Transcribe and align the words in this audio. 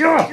Ja! 0.00 0.26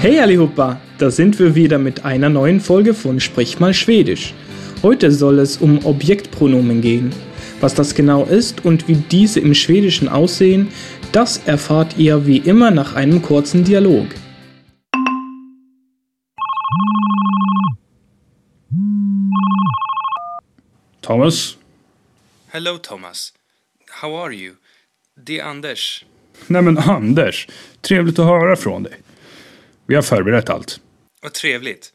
Hey 0.00 0.18
Allihopa, 0.18 0.80
da 0.98 1.08
sind 1.08 1.38
wir 1.38 1.54
wieder 1.54 1.78
mit 1.78 2.04
einer 2.04 2.28
neuen 2.28 2.60
Folge 2.60 2.94
von 2.94 3.20
Sprich 3.20 3.60
mal 3.60 3.72
Schwedisch. 3.72 4.34
Heute 4.82 5.12
soll 5.12 5.38
es 5.38 5.58
um 5.58 5.86
Objektpronomen 5.86 6.80
gehen. 6.80 7.14
Was 7.60 7.74
das 7.74 7.94
genau 7.94 8.24
ist 8.24 8.64
und 8.64 8.88
wie 8.88 8.96
diese 8.96 9.38
im 9.38 9.54
Schwedischen 9.54 10.08
aussehen, 10.08 10.72
das 11.12 11.46
erfahrt 11.46 11.96
ihr 11.96 12.26
wie 12.26 12.38
immer 12.38 12.72
nach 12.72 12.96
einem 12.96 13.22
kurzen 13.22 13.62
Dialog. 13.62 14.06
Thomas? 21.02 21.56
Hello 22.48 22.78
Thomas. 22.78 23.32
How 24.02 24.24
are 24.24 24.32
you? 24.32 24.54
Det 25.24 25.38
är 25.38 25.44
Anders. 25.44 26.04
Nej 26.46 26.62
men 26.62 26.78
Anders, 26.78 27.48
trevligt 27.80 28.18
att 28.18 28.26
höra 28.26 28.56
från 28.56 28.82
dig. 28.82 29.00
Vi 29.86 29.94
har 29.94 30.02
förberett 30.02 30.50
allt. 30.50 30.80
Vad 31.22 31.32
trevligt. 31.32 31.92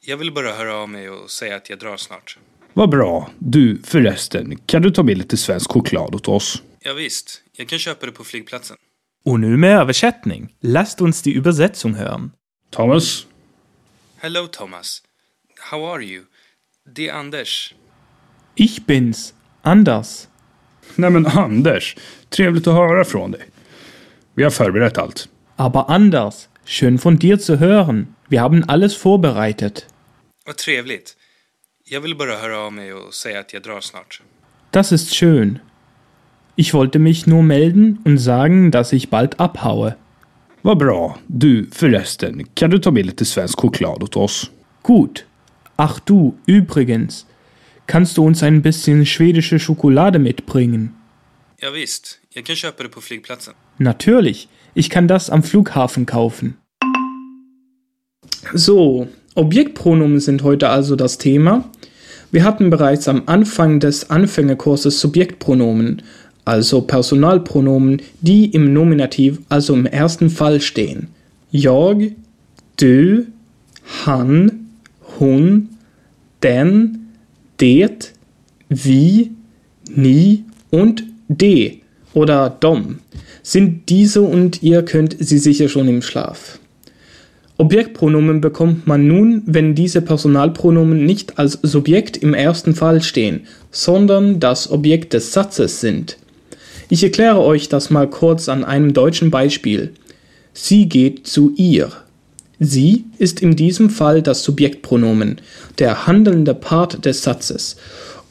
Jag 0.00 0.16
vill 0.16 0.32
bara 0.32 0.52
höra 0.52 0.74
av 0.74 0.88
mig 0.88 1.10
och 1.10 1.30
säga 1.30 1.56
att 1.56 1.70
jag 1.70 1.78
drar 1.78 1.96
snart. 1.96 2.38
Vad 2.72 2.90
bra. 2.90 3.30
Du, 3.38 3.82
förresten, 3.84 4.56
kan 4.66 4.82
du 4.82 4.90
ta 4.90 5.02
med 5.02 5.18
lite 5.18 5.36
svensk 5.36 5.70
choklad 5.70 6.14
åt 6.14 6.28
oss? 6.28 6.62
Ja, 6.80 6.92
visst, 6.92 7.42
jag 7.52 7.68
kan 7.68 7.78
köpa 7.78 8.06
det 8.06 8.12
på 8.12 8.24
flygplatsen. 8.24 8.76
Och 9.24 9.40
nu 9.40 9.56
med 9.56 9.78
översättning. 9.78 10.54
Lasst 10.60 11.00
uns 11.00 11.22
die 11.22 11.34
Übersetzung 11.34 11.94
hören. 11.94 12.30
Thomas? 12.70 13.26
Hello 14.16 14.46
Thomas. 14.46 15.02
How 15.70 15.94
are 15.94 16.04
you? 16.04 16.24
Det 16.94 17.08
är 17.08 17.14
Anders. 17.14 17.74
Ich 18.54 18.80
bin's. 18.80 19.32
Anders. 19.62 20.28
Nej 20.96 21.10
men 21.10 21.26
Anders, 21.26 21.96
trevligt 22.28 22.66
att 22.66 22.74
höra 22.74 23.04
från 23.04 23.30
dig. 23.30 23.42
Vi 24.34 24.42
har 24.42 24.50
förberett 24.50 24.98
allt. 24.98 25.28
Aber 25.56 25.84
Anders. 25.88 26.34
Schön 26.64 26.98
von 27.02 27.16
dir 27.16 27.36
zu 27.36 27.56
hören. 27.56 28.14
Wir 28.28 28.40
haben 28.40 28.64
alles 28.68 29.04
vorbereitet. 29.04 29.86
Vad 30.46 30.56
trevligt. 30.56 31.16
Jag 31.84 32.00
vill 32.00 32.16
bara 32.16 32.36
höra 32.36 32.58
av 32.58 32.72
mig 32.72 32.94
och 32.94 33.14
säga 33.14 33.40
att 33.40 33.52
jag 33.52 33.62
drar 33.62 33.80
snart. 33.80 34.22
Das 34.70 34.92
ist 34.92 35.14
schön. 35.14 35.58
Ich 36.56 36.74
wollte 36.74 36.98
mich 36.98 37.26
nur 37.26 37.42
melden 37.42 37.98
und 38.04 38.18
sagen, 38.18 38.70
dass 38.70 38.92
ich 38.92 39.10
bald 39.10 39.34
abhaue. 39.38 39.94
Vad 40.62 40.78
bra. 40.78 41.18
Du, 41.26 41.66
förresten, 41.72 42.46
kan 42.54 42.70
du 42.70 42.78
ta 42.78 42.90
med 42.90 43.06
lite 43.06 43.24
svensk 43.24 43.60
choklad 43.60 44.02
åt 44.02 44.16
oss? 44.16 44.50
Gut. 44.82 45.24
Ach 45.76 46.00
du, 46.04 46.34
übrigens. 46.46 47.26
Kannst 47.90 48.18
du 48.18 48.24
uns 48.24 48.44
ein 48.44 48.62
bisschen 48.62 49.04
schwedische 49.04 49.58
Schokolade 49.58 50.20
mitbringen? 50.20 50.94
Ja, 51.60 51.70
jag 52.34 52.44
kan 52.44 52.56
köpa 52.56 52.84
det 52.84 52.88
på 52.88 53.00
flygplatsen. 53.00 53.54
Natürlich. 53.78 54.48
Ich 54.74 54.90
kann 54.90 55.08
das 55.08 55.28
am 55.28 55.42
Flughafen 55.42 56.06
kaufen. 56.06 56.54
So, 58.54 59.08
Objektpronomen 59.34 60.20
sind 60.20 60.44
heute 60.44 60.68
also 60.68 60.94
das 60.94 61.18
Thema. 61.18 61.64
Wir 62.30 62.44
hatten 62.44 62.70
bereits 62.70 63.08
am 63.08 63.24
Anfang 63.26 63.80
des 63.80 64.08
Anfängerkurses 64.08 65.00
Subjektpronomen, 65.00 66.02
also 66.44 66.82
Personalpronomen, 66.82 68.02
die 68.20 68.52
im 68.54 68.72
Nominativ, 68.72 69.40
also 69.48 69.74
im 69.74 69.86
ersten 69.86 70.30
Fall 70.30 70.60
stehen. 70.60 71.08
Jag, 71.50 72.12
du, 72.76 73.26
han, 74.06 74.68
hon, 75.18 75.70
den, 76.44 76.99
det, 77.60 78.12
vi, 78.68 79.30
ni 79.88 80.44
und 80.70 81.04
de 81.28 81.78
oder 82.14 82.50
dom 82.50 82.98
sind 83.42 83.88
diese 83.88 84.22
und 84.22 84.62
ihr 84.62 84.82
könnt 84.82 85.16
sie 85.18 85.38
sicher 85.38 85.68
schon 85.68 85.88
im 85.88 86.02
Schlaf. 86.02 86.58
Objektpronomen 87.56 88.40
bekommt 88.40 88.86
man 88.86 89.06
nun, 89.06 89.42
wenn 89.44 89.74
diese 89.74 90.00
Personalpronomen 90.00 91.04
nicht 91.04 91.38
als 91.38 91.58
Subjekt 91.62 92.16
im 92.16 92.32
ersten 92.32 92.74
Fall 92.74 93.02
stehen, 93.02 93.42
sondern 93.70 94.40
das 94.40 94.70
Objekt 94.70 95.12
des 95.12 95.32
Satzes 95.32 95.80
sind. 95.80 96.16
Ich 96.88 97.04
erkläre 97.04 97.40
euch 97.40 97.68
das 97.68 97.90
mal 97.90 98.08
kurz 98.08 98.48
an 98.48 98.64
einem 98.64 98.94
deutschen 98.94 99.30
Beispiel. 99.30 99.92
Sie 100.54 100.88
geht 100.88 101.26
zu 101.26 101.52
ihr. 101.56 101.92
Sie 102.62 103.06
ist 103.16 103.40
in 103.40 103.56
diesem 103.56 103.88
Fall 103.88 104.20
das 104.20 104.44
Subjektpronomen, 104.44 105.40
der 105.78 106.06
handelnde 106.06 106.54
Part 106.54 107.06
des 107.06 107.22
Satzes, 107.22 107.76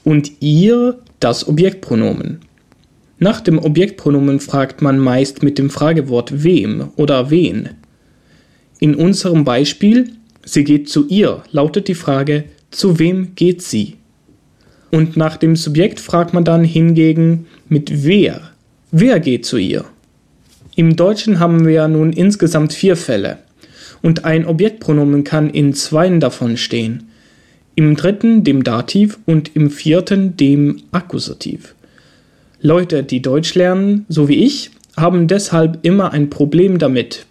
und 0.03 0.31
ihr 0.39 0.99
das 1.19 1.47
Objektpronomen. 1.47 2.39
Nach 3.17 3.41
dem 3.41 3.57
Objektpronomen 3.57 4.39
fragt 4.39 4.83
man 4.83 4.99
meist 4.99 5.41
mit 5.41 5.57
dem 5.57 5.71
Fragewort 5.71 6.43
wem 6.43 6.89
oder 6.95 7.31
wen. 7.31 7.71
In 8.79 8.93
unserem 8.93 9.43
Beispiel, 9.43 10.11
sie 10.45 10.63
geht 10.63 10.89
zu 10.89 11.07
ihr, 11.07 11.43
lautet 11.51 11.87
die 11.87 11.95
Frage, 11.95 12.45
zu 12.69 12.99
wem 12.99 13.33
geht 13.33 13.63
sie? 13.63 13.95
Und 14.91 15.17
nach 15.17 15.37
dem 15.37 15.55
Subjekt 15.55 15.99
fragt 15.99 16.35
man 16.35 16.43
dann 16.43 16.63
hingegen 16.63 17.47
mit 17.67 18.05
wer. 18.05 18.51
Wer 18.91 19.19
geht 19.19 19.47
zu 19.47 19.57
ihr? 19.57 19.85
Im 20.75 20.95
Deutschen 20.95 21.39
haben 21.39 21.65
wir 21.65 21.87
nun 21.87 22.13
insgesamt 22.13 22.73
vier 22.73 22.95
Fälle. 22.95 23.39
Und 24.01 24.25
ein 24.25 24.45
Objektpronomen 24.45 25.23
kann 25.23 25.49
in 25.49 25.73
zweien 25.73 26.19
davon 26.19 26.57
stehen. 26.57 27.09
Im 27.75 27.95
dritten 27.95 28.43
dem 28.43 28.63
Dativ 28.63 29.19
und 29.25 29.55
im 29.55 29.69
vierten 29.69 30.37
dem 30.37 30.81
Akkusativ. 30.91 31.75
Leute, 32.61 33.03
die 33.03 33.21
Deutsch 33.21 33.55
lernen, 33.55 34.05
so 34.09 34.27
wie 34.27 34.45
ich, 34.45 34.71
haben 34.97 35.27
deshalb 35.27 35.79
immer 35.83 36.11
ein 36.11 36.29
Problem 36.29 36.77
damit, 36.77 37.25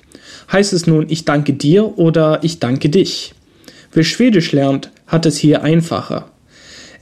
Heißt 0.51 0.73
es 0.73 0.87
nun 0.87 1.07
ich 1.09 1.25
danke 1.25 1.53
dir 1.53 1.99
oder 1.99 2.41
ich 2.43 2.59
danke 2.59 2.89
dich? 2.89 3.35
Wer 3.93 4.05
Schwedisch 4.05 4.53
lernt, 4.53 4.91
hat 5.07 5.27
es 5.27 5.37
hier 5.37 5.63
einfacher. 5.63 6.31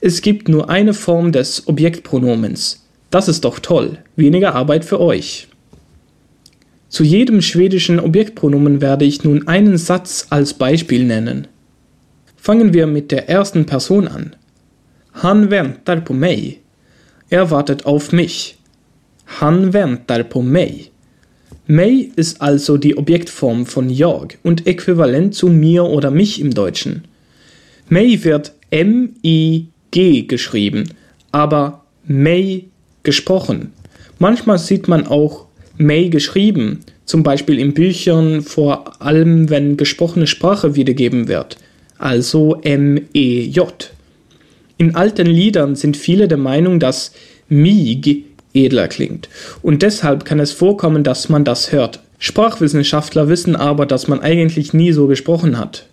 Es 0.01 0.21
gibt 0.21 0.49
nur 0.49 0.69
eine 0.69 0.95
Form 0.95 1.33
des 1.33 1.69
Objektpronomens. 1.69 2.85
Das 3.11 3.29
ist 3.29 3.45
doch 3.45 3.61
toll. 3.61 3.99
Weniger 4.17 4.55
Arbeit 4.55 4.85
für 4.85 5.01
euch. 5.01 5.49
Zu 6.89 7.03
jedem 7.03 7.43
schwedischen 7.43 7.99
Objektpronomen 7.99 8.81
werde 8.81 9.05
ich 9.05 9.25
nun 9.25 9.49
einen 9.49 9.77
Satz 9.77 10.27
als 10.31 10.55
Beispiel 10.55 11.05
nennen. 11.05 11.49
Fangen 12.37 12.73
wir 12.73 12.87
mit 12.87 13.11
der 13.11 13.29
ersten 13.29 13.67
Person 13.67 14.07
an. 14.07 14.37
Han 15.15 15.51
väntar 15.51 16.01
på 16.03 16.13
mig. 16.13 16.61
Er 17.29 17.51
wartet 17.51 17.87
auf 17.87 18.13
mich. 18.13 18.57
Han 19.41 19.73
väntar 19.73 20.23
på 20.23 20.43
mig. 20.43 20.93
May 21.67 22.13
ist 22.15 22.41
also 22.41 22.77
die 22.77 22.97
Objektform 22.97 23.67
von 23.67 23.91
jag 23.91 24.39
und 24.45 24.69
äquivalent 24.69 25.35
zu 25.35 25.49
mir 25.49 25.85
oder 25.85 26.13
mich 26.13 26.41
im 26.41 26.55
Deutschen. 26.55 27.03
May 27.89 28.23
wird 28.23 28.53
M-I-G 28.71 30.23
geschrieben, 30.23 30.93
aber 31.33 31.85
May 32.05 32.69
gesprochen. 33.03 33.73
Manchmal 34.21 34.59
sieht 34.59 34.87
man 34.87 35.09
auch 35.09 35.46
May 35.79 36.09
geschrieben, 36.09 36.81
zum 37.05 37.23
Beispiel 37.23 37.59
in 37.59 37.75
Büchern, 37.75 38.43
vor 38.43 39.01
allem 39.01 39.51
wenn 39.51 39.77
gesprochene 39.77 40.27
Sprache 40.27 40.75
wiedergeben 40.75 41.29
wird, 41.29 41.57
also 41.99 42.61
M-E-J. 42.63 43.91
In 44.79 44.95
alten 44.95 45.27
Liedern 45.27 45.77
sind 45.77 45.97
viele 45.97 46.29
der 46.29 46.39
Meinung, 46.39 46.81
dass 46.81 47.13
Mig 47.49 48.25
edler 48.53 48.89
klingt. 48.89 49.29
Und 49.63 49.83
deshalb 49.83 50.25
kann 50.25 50.41
es 50.41 50.53
vorkommen, 50.53 51.05
dass 51.05 51.29
man 51.29 51.45
das 51.45 51.73
hört. 51.73 52.01
Sprachwissenschaftler 52.19 53.29
wissen 53.29 53.57
aber, 53.57 53.87
dass 53.87 54.09
man 54.09 54.21
eigentlich 54.21 54.73
nie 54.73 54.93
so 54.93 55.07
gesprochen 55.07 55.59
hat. 55.59 55.87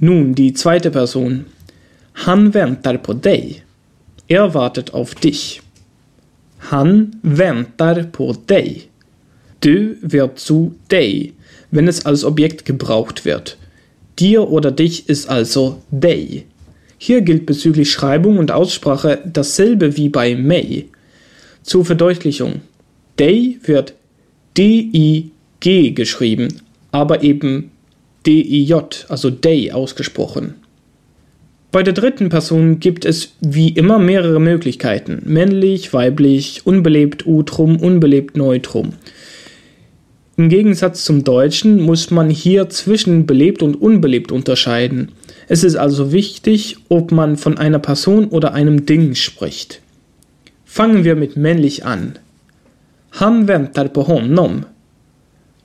Nun 0.00 0.34
die 0.34 0.52
zweite 0.52 0.90
Person. 0.90 1.46
Han 2.26 2.52
väntar 2.54 2.98
på 2.98 3.14
dig. 3.14 3.62
Er 4.26 4.54
wartet 4.54 4.94
auf 4.94 5.14
dich. 5.14 5.62
Han 6.70 7.12
väntar 7.22 8.02
på 8.12 8.36
dig. 8.48 8.88
Du 9.60 9.96
wird 10.02 10.38
zu 10.38 10.74
dig, 10.90 11.32
wenn 11.70 11.88
es 11.88 12.04
als 12.04 12.24
Objekt 12.24 12.64
gebraucht 12.64 13.24
wird. 13.24 13.56
Dir 14.18 14.50
oder 14.50 14.70
dich 14.70 15.08
ist 15.08 15.28
also 15.30 15.82
dig. 15.90 16.44
Hier 16.98 17.22
gilt 17.22 17.46
bezüglich 17.46 17.90
Schreibung 17.90 18.38
und 18.38 18.50
Aussprache 18.50 19.20
dasselbe 19.24 19.96
wie 19.96 20.08
bei 20.08 20.34
May. 20.34 20.88
Zur 21.62 21.84
Verdeutlichung. 21.84 22.60
Day 23.18 23.58
wird 23.64 23.94
D-I-G 24.56 25.90
geschrieben, 25.92 26.60
aber 26.90 27.22
eben 27.22 27.70
D-I-J, 28.26 29.06
also 29.08 29.30
Day 29.30 29.72
ausgesprochen. 29.72 30.54
Bei 31.70 31.82
der 31.82 31.92
dritten 31.92 32.30
Person 32.30 32.80
gibt 32.80 33.04
es 33.04 33.34
wie 33.40 33.68
immer 33.68 33.98
mehrere 33.98 34.40
Möglichkeiten. 34.40 35.20
Männlich, 35.26 35.92
weiblich, 35.92 36.62
unbelebt 36.64 37.26
Utrum, 37.26 37.76
unbelebt 37.76 38.38
Neutrum. 38.38 38.94
Im 40.38 40.48
Gegensatz 40.48 41.04
zum 41.04 41.24
Deutschen 41.24 41.82
muss 41.82 42.10
man 42.10 42.30
hier 42.30 42.70
zwischen 42.70 43.26
belebt 43.26 43.62
und 43.62 43.74
unbelebt 43.74 44.32
unterscheiden. 44.32 45.12
Es 45.46 45.62
ist 45.62 45.76
also 45.76 46.10
wichtig, 46.10 46.76
ob 46.88 47.12
man 47.12 47.36
von 47.36 47.58
einer 47.58 47.80
Person 47.80 48.28
oder 48.28 48.54
einem 48.54 48.86
Ding 48.86 49.14
spricht. 49.14 49.82
Fangen 50.64 51.04
wir 51.04 51.16
mit 51.16 51.36
männlich 51.36 51.84
an. 51.84 52.18
Han 53.12 53.46
väntar 53.46 53.88
på 53.88 54.06
honom. 54.06 54.64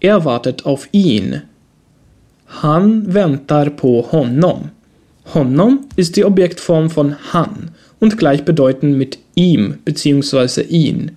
Er 0.01 0.25
wartet 0.25 0.65
auf 0.65 0.89
ihn. 0.91 1.43
Han 2.61 3.13
väntar 3.13 3.69
på 3.69 4.01
honom. 4.11 4.71
Honom 5.33 5.87
ist 5.95 6.15
die 6.15 6.25
Objektform 6.25 6.89
von 6.89 7.15
han 7.31 7.71
und 7.99 8.17
gleichbedeutend 8.17 8.97
mit 8.97 9.19
ihm 9.35 9.77
bzw. 9.85 10.61
ihn. 10.63 11.11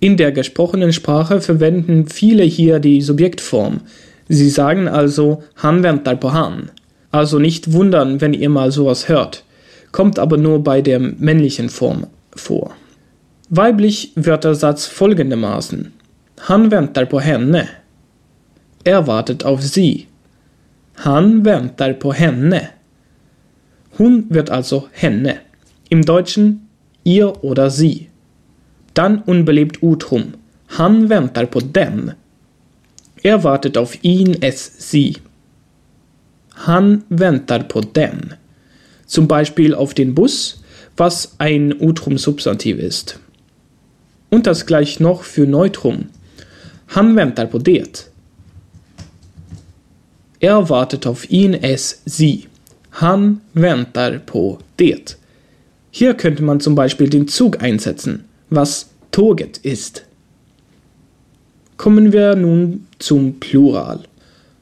In 0.00 0.16
der 0.16 0.32
gesprochenen 0.32 0.92
Sprache 0.92 1.40
verwenden 1.40 2.08
viele 2.08 2.42
hier 2.42 2.80
die 2.80 3.00
Subjektform. 3.00 3.82
Sie 4.28 4.50
sagen 4.50 4.88
also 4.88 5.44
han 5.54 5.82
väntar 5.82 6.18
han. 6.32 6.70
Also 7.12 7.38
nicht 7.38 7.72
wundern, 7.72 8.20
wenn 8.20 8.34
ihr 8.34 8.48
mal 8.48 8.72
sowas 8.72 9.08
hört. 9.08 9.44
Kommt 9.92 10.18
aber 10.18 10.38
nur 10.38 10.64
bei 10.64 10.80
der 10.80 10.98
männlichen 10.98 11.68
Form 11.68 12.06
vor. 12.34 12.74
Weiblich 13.50 14.12
wird 14.16 14.44
der 14.44 14.54
Satz 14.54 14.86
folgendermaßen. 14.86 15.92
Han 16.48 16.70
väntar 16.70 17.04
på 17.04 17.20
henne. 17.20 17.68
Er 18.82 19.06
wartet 19.06 19.44
auf 19.44 19.62
sie. 19.62 20.08
Han 21.04 21.44
väntar 21.44 21.92
på 21.92 22.12
henne. 22.12 22.70
Hun 24.02 24.26
wird 24.30 24.50
also 24.50 24.88
henne. 24.90 25.42
Im 25.88 26.04
Deutschen 26.04 26.66
ihr 27.04 27.44
oder 27.44 27.70
sie. 27.70 28.08
Dann 28.94 29.22
unbelebt 29.22 29.80
Utrum. 29.80 30.34
Han 30.76 31.08
väntar 31.08 31.46
på 31.46 31.60
den. 31.60 32.14
Er 33.22 33.44
wartet 33.44 33.76
auf 33.76 34.02
ihn, 34.02 34.38
es, 34.40 34.90
sie. 34.90 35.18
Han 36.66 37.04
väntar 37.10 37.62
på 37.62 37.80
den. 37.80 38.34
Zum 39.06 39.28
Beispiel 39.28 39.72
auf 39.72 39.94
den 39.94 40.16
Bus, 40.16 40.64
was 40.96 41.36
ein 41.38 41.72
Utrum-Substantiv 41.80 42.78
ist. 42.78 43.20
Und 44.30 44.48
das 44.48 44.66
gleich 44.66 44.98
noch 44.98 45.22
für 45.22 45.46
Neutrum. 45.46 46.06
Han 46.88 47.14
väntar 47.14 47.46
på 47.46 47.60
det. 47.60 48.10
Er 50.40 50.68
wartet 50.68 51.06
auf 51.06 51.30
ihn, 51.30 51.54
es, 51.54 52.02
sie. 52.04 52.48
Han 52.92 53.40
väntar 53.52 54.18
på 54.18 54.58
det. 54.76 55.16
Hier 55.90 56.14
könnte 56.14 56.42
man 56.42 56.60
zum 56.60 56.74
Beispiel 56.74 57.08
den 57.10 57.28
Zug 57.28 57.62
einsetzen, 57.62 58.24
was 58.48 58.90
Toget 59.10 59.58
ist. 59.58 60.04
Kommen 61.76 62.12
wir 62.12 62.36
nun 62.36 62.86
zum 62.98 63.40
Plural. 63.40 64.00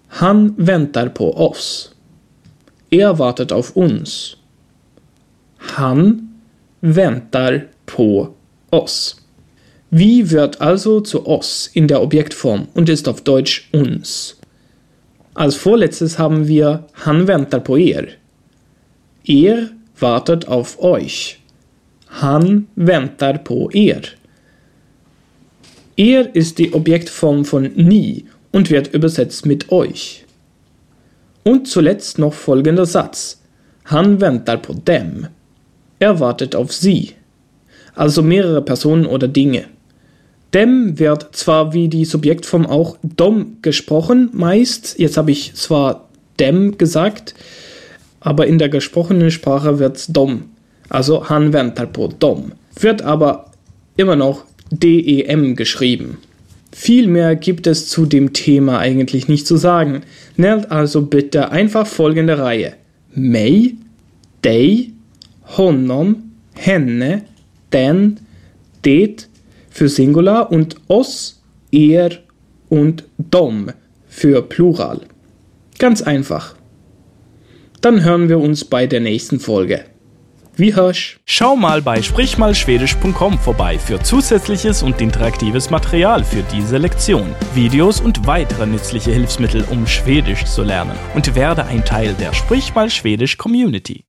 Han 0.09 0.55
väntar 0.57 1.09
på 1.09 1.37
oss. 1.37 1.93
Er 2.91 3.19
wartet 3.19 3.53
auf 3.53 3.77
uns. 3.77 4.37
Han 5.59 6.31
väntar 6.81 7.67
på 7.87 8.35
oss. 8.71 9.17
Wie 9.91 10.31
wird 10.31 10.61
also 10.61 11.01
zu 11.01 11.27
oss 11.27 11.71
in 11.73 11.89
der 11.89 12.01
Objektform 12.03 12.69
und 12.75 12.89
ist 12.89 13.09
auf 13.09 13.21
Deutsch 13.23 13.69
uns. 13.73 14.37
Als 15.35 15.57
vorletztes 15.57 16.19
haben 16.19 16.47
wir 16.49 16.85
Han 16.93 17.27
väntar 17.27 17.61
på 17.61 17.77
er. 17.77 18.20
Er 19.25 19.71
wartet 19.99 20.49
auf 20.49 20.83
euch. 20.83 21.39
Han 22.09 22.67
väntar 22.75 23.39
på 23.39 23.71
er. 23.73 24.03
Er 25.97 26.35
ist 26.35 26.59
die 26.59 26.73
Objektform 26.73 27.45
von 27.45 27.71
ni 27.77 28.25
und 28.53 28.71
wird 28.71 28.93
übersetzt 28.95 29.47
mit 29.47 29.71
euch. 29.71 30.25
Und 31.45 31.69
zuletzt 31.69 32.19
noch 32.19 32.35
folgender 32.35 32.87
Satz. 32.87 33.43
Han 33.85 34.21
väntar 34.21 34.59
på 34.59 34.73
dem. 34.75 35.27
Er 35.99 36.19
wartet 36.21 36.55
auf 36.57 36.73
sie. 36.73 37.13
Also 37.95 38.23
mehrere 38.23 38.63
Personen 38.63 39.07
oder 39.07 39.29
Dinge. 39.29 39.65
Dem 40.55 40.99
wird 40.99 41.37
zwar 41.37 41.73
wie 41.75 41.89
die 41.89 42.05
Subjektform 42.05 42.67
auch 42.67 42.97
dom 43.03 43.59
gesprochen, 43.63 44.31
meist. 44.33 44.99
Jetzt 44.99 45.17
habe 45.17 45.31
ich 45.31 45.55
zwar 45.55 46.09
dem 46.41 46.77
gesagt, 46.77 47.35
aber 48.21 48.47
in 48.47 48.59
der 48.59 48.69
gesprochenen 48.69 49.31
Sprache 49.31 49.79
wird's 49.79 50.07
dom. 50.07 50.51
Also 50.89 51.29
han 51.29 51.53
väntar 51.53 51.87
dom. 51.87 52.53
Wird 52.79 53.03
aber 53.03 53.51
immer 53.97 54.17
noch 54.17 54.45
DEM 54.71 55.57
geschrieben. 55.57 56.19
Viel 56.73 57.09
mehr 57.09 57.35
gibt 57.35 57.67
es 57.67 57.89
zu 57.89 58.07
dem 58.07 58.33
Thema 58.33 58.79
eigentlich 58.79 59.29
nicht 59.29 59.47
zu 59.47 59.57
sagen. 59.57 60.03
Nennt 60.37 60.71
also 60.71 61.03
bitte 61.03 61.51
einfach 61.51 61.87
folgende 61.87 62.39
Reihe. 62.39 62.75
Mig, 63.13 63.75
dig, 64.45 64.93
honom, 65.57 66.31
henne, 66.55 67.23
den, 67.73 68.21
det 68.85 69.29
für 69.71 69.89
Singular 69.89 70.53
und 70.53 70.77
oss, 70.89 71.41
er 71.73 72.11
und 72.69 73.05
dom 73.19 73.71
für 74.09 74.43
Plural. 74.43 75.01
Ganz 75.79 76.03
einfach. 76.03 76.55
Dann 77.81 78.05
hören 78.05 78.29
wir 78.29 78.39
uns 78.39 78.65
bei 78.65 78.87
der 78.87 79.01
nächsten 79.01 79.41
Folge. 79.41 79.85
Wie 80.57 80.75
hörsch? 80.75 81.21
Schau 81.25 81.57
mal 81.57 81.81
bei 81.81 82.03
sprichmalschwedisch.com 82.03 83.39
vorbei 83.39 83.79
für 83.79 84.03
zusätzliches 84.03 84.83
und 84.83 85.01
interaktives 85.01 85.71
Material 85.71 86.23
für 86.23 86.43
diese 86.53 86.77
Lektion, 86.77 87.35
Videos 87.55 88.01
und 88.01 88.27
weitere 88.27 88.67
nützliche 88.67 89.13
Hilfsmittel, 89.13 89.65
um 89.71 89.87
Schwedisch 89.87 90.45
zu 90.45 90.63
lernen 90.63 90.99
und 91.15 91.35
werde 91.35 91.65
ein 91.65 91.85
Teil 91.85 92.13
der 92.15 92.35
Sprich 92.35 92.75
mal 92.75 92.91
Schwedisch 92.91 93.39
Community. 93.39 94.05